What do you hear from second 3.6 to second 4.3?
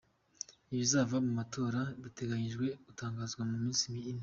minsi ine.